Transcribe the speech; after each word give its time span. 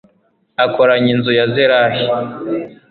akoranya 0.65 1.09
inzu 1.15 1.31
ya 1.37 1.45
zerahi 1.53 2.03